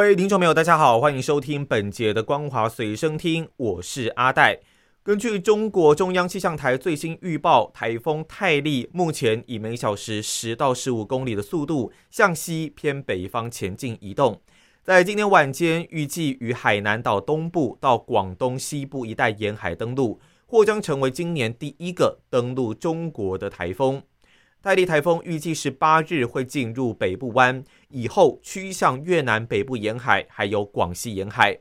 [0.00, 4.58] 各位听众朋友，大家好，欢迎收听本节的《光华随身听》，我是阿戴。
[5.02, 14.40] 根据中国中央气象台最新预报，台风泰利目前以每小时十到十五公里的速度向西偏北方前进移动，
[14.82, 24.02] 在今天晚间预计于海南岛东部到广东西部一带沿海登陆，或将成为今年第一个登陆中国的台风。
[24.62, 31.58] 泰利台风预计是八日会进入北部湾，以后趋向越南北部沿海，还有广西沿海。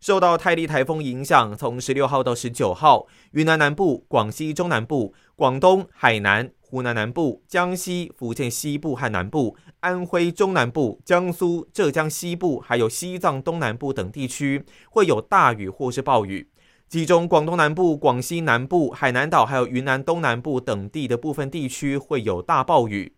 [0.00, 16.48] 受到泰利台风影响，从十六号到十九号，云南南部、广西中南部、广东、海南、湖南南部、江西、福建西部和南部、安徽中南部、江苏、浙江西部，还有西藏东南部等地区会有大雨或是暴雨。
[16.88, 23.12] 其中，广东南部、广西南部、海南岛还有云南东南部等地的部分地区会有大暴雨。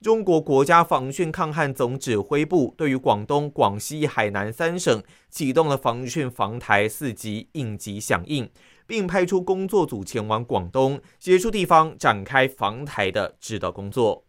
[0.00, 8.48] 中国国家防汛抗旱总指挥部对于广东、广西、海南三省启动了防汛防台四级应急响应，
[8.86, 14.22] 并派出工作组前往广东协助地方展开防台的指导工作。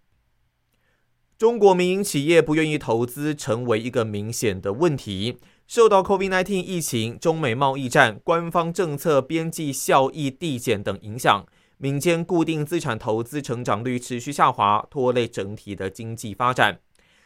[1.38, 5.38] 中国民营企业不愿意投资，成为一个明显的问题。
[5.68, 11.46] 受到 COVID-19 疫情、中美贸易战、官方政策、边际效益递减等影响，
[11.78, 16.80] 民间固定资产投资成长率持续下滑，拖累整体的经济发展。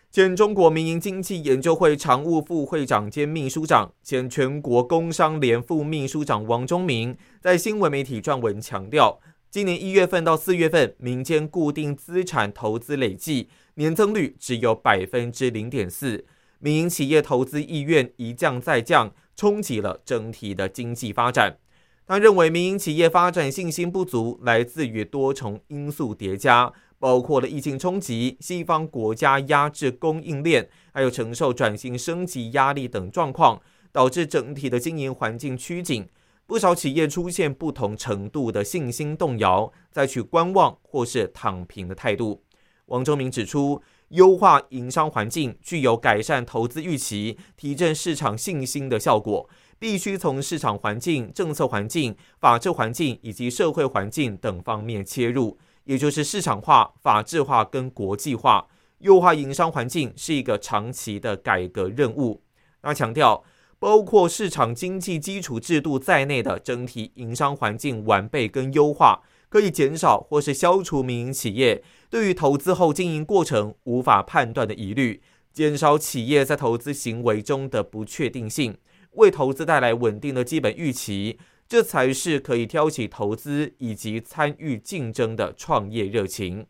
[0.09, 9.19] 前中国民营经济研究会常务副会长兼秘书长、前全国工商联副秘书长王忠明在新闻媒体撰文强调，
[9.51, 16.25] 今年一月份到四月份，民间固定资产投资累计年增率只有百分之零点四。
[16.63, 21.57] 民营企业投资意愿一降再降，冲击了整体的经济发展。
[22.05, 33.59] 他认为，民营企业发展信心不足，来自于多重因素叠加，包括了疫情冲击、西方国家压制供应链，还有承受转型升级压力等状况，
[33.91, 36.07] 导致整体的经营环境趋紧。
[36.45, 42.43] 不少企业出现不同程度的信心动摇，再去观望或是躺平的态度。
[42.85, 43.81] 王忠明指出。
[44.11, 49.49] 优化营商环境具有改善投资预期、提振市场信心的效果，
[49.79, 58.67] 必须从市场环境、政策环境、法治环境以及社会环境等方面切入，也就是市场化、法治化跟国际化。
[58.99, 62.43] 优化营商环境是一个长期的改革任务。
[62.81, 63.43] 他强调，
[63.79, 69.21] 包括市场经济基础制度在内的整体营商环境完备跟优化。
[69.51, 78.77] 可以减少或是消除民营企业对于投资后经营过程无法判断的疑虑，减少企业在投资行为中的不确定性，
[79.15, 86.65] 为投资带来稳定的基本预期，这才是可以挑起投资以及参与竞争的创业热情。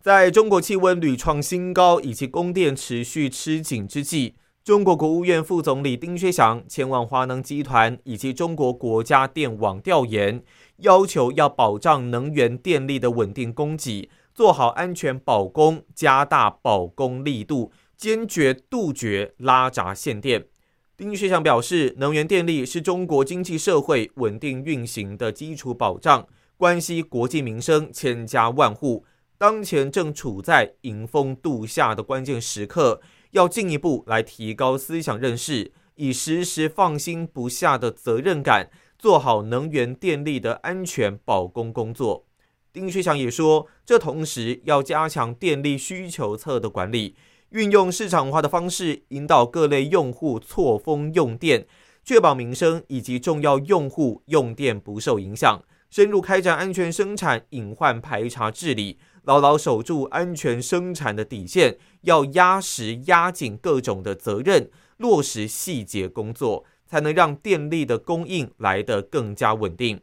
[0.00, 4.36] 在中国气温屡创新高以及供电持续吃紧之际，
[4.70, 10.44] 中国国务院副总理丁薛祥前往华能集团以及中国国家电网调研。
[10.76, 20.46] 要求要保障能源电力的稳定供给，做好安全保供，加大保供力度，坚决杜绝拉闸限电。
[20.96, 29.04] 丁薛祥表示，能源电力是中国经济社会稳定运行的基础保障，关系国计民生，千家万户。
[29.36, 38.70] 当前正处在迎风度夏的关键时刻，要进一步来提高思想认识，以时时放心不下的责任感。
[38.98, 42.26] 做好能源电力的安全保供工作。
[42.70, 47.16] 丁薛祥也说，这同时要加强电力需求侧的管理，
[47.48, 51.66] 运用市场化的方式引导各类用户错峰用电，
[52.04, 55.62] 确保民生以及重要用户用电不受影响。
[55.88, 66.64] 深入开展安全生产隐患排查治理，牢牢守住安全生产的底线，要压实压紧各种的责任，落实细节工作。
[66.90, 70.00] 才能让电力的供应来得更加稳定。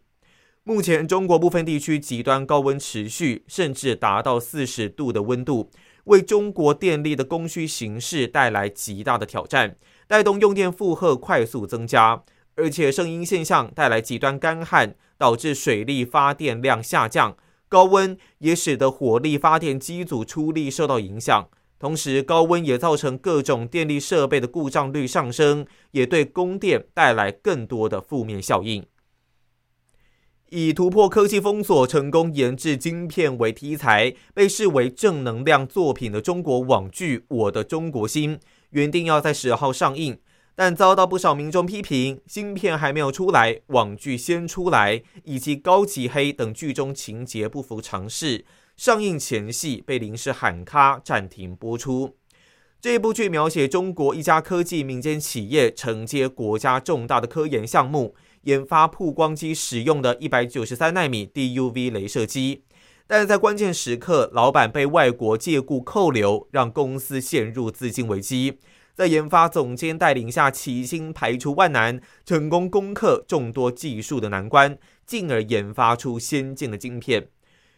[0.63, 5.69] 目前，中国部分地区极端高温持续，甚至达到四十度的温度，
[6.05, 9.75] 为中国电力的供需形势带来极大的挑战，
[10.07, 12.23] 带动用电负荷快速增加。
[12.55, 17.35] 而且，声音现象带来极端干旱，导致水力发电量下降。
[17.69, 21.49] 高温也使得火力发电机组出力受到影响。
[21.79, 28.83] 同时，高温也造成各种电力设备的故障率上升，也对供电带来更多的负面效应。
[30.49, 38.37] 以突破科技封锁、成功研制晶片为题材，被视为正能量作品的中国网剧《我的中国心》，
[38.69, 40.17] 原定要在十号上映，
[40.59, 48.43] 但遭到不少民众批评，芯片还没有出来，网剧先出来，以及高级黑等剧中情节不符常识。
[48.75, 52.15] 上映前戏被临时喊卡暂停播出。
[52.81, 58.15] 这部剧描写中国一家科技民间企业承接国家重大的科研项目，
[58.45, 62.63] 研发曝光机使用的一百九十三纳米 DUV 镭射机，
[63.05, 68.57] 但在关键时刻，老板被外国借故扣留，让公司陷入资金危机。
[68.97, 77.27] 在研发总监带领下，齐心排除万难，成功攻克众多技术的难关，进而研发出先进的晶片。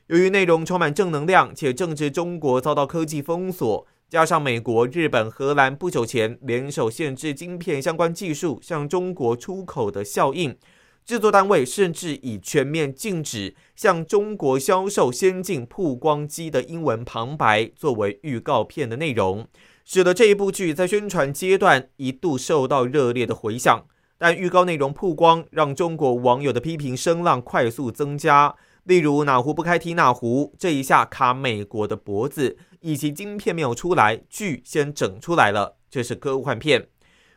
[0.08, 10.58] 由于内容充满正能量，且正值中国遭到科技封锁，加上美国、日本、荷兰不久前联手限制晶片相关技术向中国出口的效应，
[11.06, 19.46] 制作单位甚至以全面禁止向中国销售先进曝光机的英文旁白作为预告片的内容，
[19.92, 23.88] 使得这一部剧在宣传阶段一度受到热烈的回响。
[24.20, 28.56] 但预告内容曝光，让中国网友的批评声浪快速增加。
[28.84, 36.90] 例如哪壶不开提哪壶，这一下卡美国的脖子，以及晶片没有出来，剧先整出来了，这是科幻片。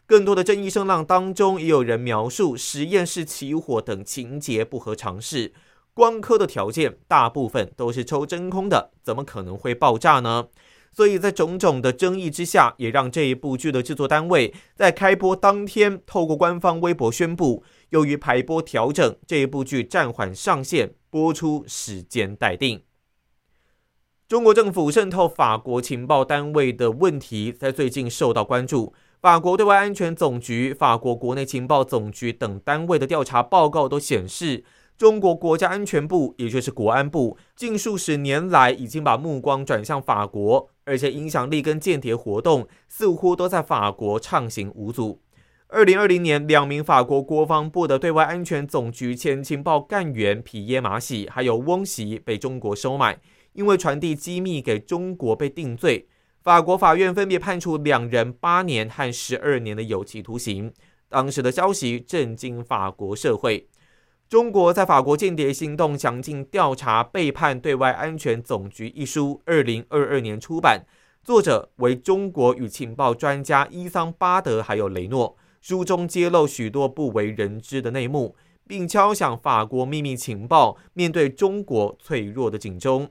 [0.05, 5.55] 更多的争议声浪当中，也有人描述实验室起火等情节不合常识。
[5.95, 10.49] 光刻的条件大部分都是抽真空的，怎么可能会爆炸呢？
[10.93, 20.95] 所以在种种的争议之下，也让这一部剧的制作单位在开播当天，透过官方微博宣布，由于排播调整，这一部剧暂缓上线。
[21.13, 22.85] 播出时间待定。
[24.27, 28.95] 中国政府渗透法国情报单位的问题在最近受到关注。
[29.21, 34.65] 法国对外安全总局、法国国内情报总局等单位的调查报告都显示，
[34.97, 45.21] 中国国家安全部，也就是国安部，近数十年来已经把目光转向法国，而且影响力跟间谍活动似乎都在法国畅行无阻。
[45.67, 53.19] 二零二零年，两名法国国防部的对外安全总局前情报干员皮耶马喜还有翁喜被中国收买，
[53.55, 56.07] 因为传递机密给中国被定罪。
[56.43, 60.73] 法国法院分别判处两人八年和十二年的有期徒刑。
[61.09, 63.67] 当时的消息震惊法国社会。
[64.33, 70.87] 中国在法国间谍行动详尽调查背叛对外安全总局一书，二零二二年出版，
[71.23, 75.37] 作者为中国与情报专家伊桑巴德还有雷诺。
[75.61, 78.35] 书中揭露许多不为人知的内幕，
[78.67, 83.11] 并敲响法国秘密情报面对中国脆弱的警钟。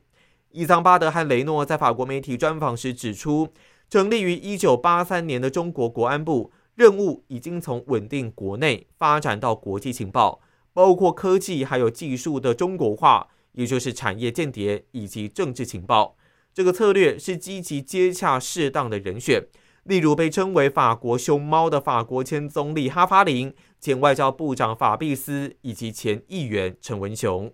[0.50, 3.50] 伊桑巴德和雷诺在法国媒体专访时指出，
[3.88, 10.41] 成立于一九八三年的中国国安部任务已经从稳定国内发展到国际情报，
[10.73, 16.15] 包括科技还有技术的中国化，也就是产业间谍以及政治情报。
[16.53, 19.47] 这个策略是积极接洽适当的人选。
[19.85, 27.51] 例如，被称为“法国熊猫”的法国前总理哈法林、前外交部长法毕斯以及前议员陈文雄。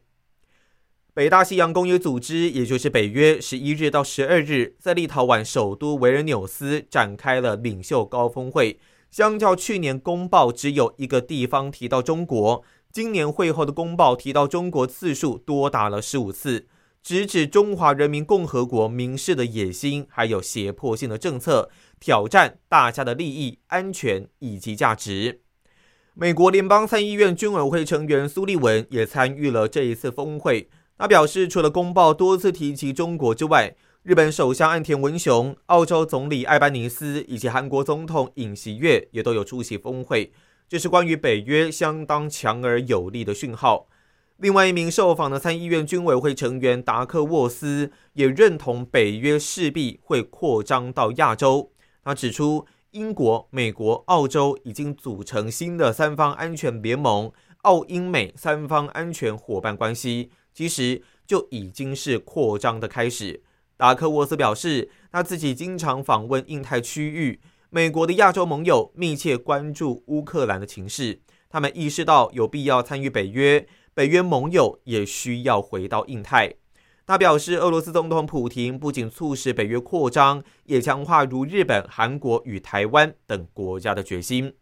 [1.13, 8.77] 北大西洋公约组织，也就是北约，十一日到十二日在立陶宛首都维尔纽斯展开了领袖高峰会。
[9.09, 16.67] 相较去年公报只有一个地方提到中国，今年会后的公报提到中国次数多达了十五次。
[17.03, 21.69] 直指中华人民共和国民事的野心，还有胁迫性的政策，
[22.01, 25.39] 挑战大家的利益、安全以及价值。
[26.13, 30.69] 美国联邦参议院军委会成员苏利文也参与了这一次峰会。
[30.97, 40.33] 他表示，除了公报多次提及中国之外，日本首相岸田文雄、澳洲总理艾班尼斯以及韩国总统尹锡悦也都有出席峰会。
[40.69, 43.87] 这是关于北约相当强而有力的讯号。
[44.37, 51.71] 另外一名受访的参议院军委会成员达克沃斯也认同北约势必会扩张到亚洲。
[52.03, 57.31] 他指出，英国、美国、澳洲已经组成新的三方安全联盟——
[57.63, 63.41] 澳英美三方安全伙伴关系，其实就已经是扩张的开始。
[63.75, 71.19] 达克沃斯表示，他自己经常访问印太区域，美国的亚洲盟友密切关注乌克兰的情势，
[71.49, 73.67] 他们意识到有必要参与北约。
[73.93, 76.53] 北约盟友也需要回到印太。
[77.05, 84.53] 他表示，俄罗斯总统普京不仅促使北约扩张，也强化如日本、韩国与台湾等国家的决心。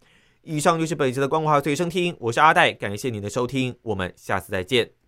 [0.41, 5.04] 以上就是本期的光华随身听，我是阿戴，感谢您的收听，我们下次再见。